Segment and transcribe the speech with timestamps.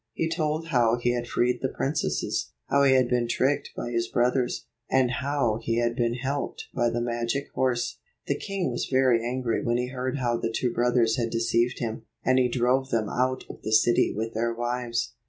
[0.13, 4.07] He told how he had freed the princesses, how he had been tricked by his
[4.07, 7.99] brothers, and how he had been helped by the magic horse.
[8.25, 12.07] The king was very angry when he heard how the two brothers had deceived him,
[12.25, 15.13] and he drove them out of the city with their wives.